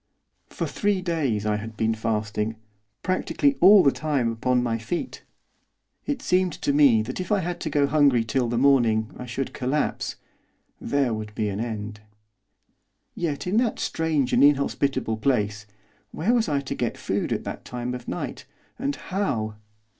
For 0.49 0.65
three 0.65 0.99
days 0.99 1.45
I 1.45 1.57
had 1.57 1.77
been 1.77 1.93
fasting, 1.93 2.55
practically 3.03 3.55
all 3.61 3.83
the 3.83 3.91
time 3.91 4.31
upon 4.31 4.63
my 4.63 4.79
feet. 4.79 5.23
It 6.07 6.23
seemed 6.23 6.53
to 6.53 6.73
me 6.73 7.03
that 7.03 7.19
if 7.21 7.31
I 7.31 7.41
had 7.41 7.59
to 7.59 7.69
go 7.69 7.85
hungry 7.85 8.23
till 8.23 8.47
the 8.47 8.57
morning 8.57 9.11
I 9.19 9.27
should 9.27 9.53
collapse 9.53 10.15
there 10.79 11.13
would 11.13 11.35
be 11.35 11.49
an 11.49 11.59
end. 11.59 12.01
Yet, 13.13 13.45
in 13.45 13.57
that 13.57 13.77
strange 13.77 14.33
and 14.33 14.43
inhospitable 14.43 15.17
place, 15.17 15.67
where 16.09 16.33
was 16.33 16.49
I 16.49 16.61
to 16.61 16.73
get 16.73 16.97
food 16.97 17.31
at 17.31 17.43
that 17.43 17.63
time 17.63 17.93
of 17.93 18.07
night, 18.07 18.45
and 18.79 18.95
how? 18.95 19.57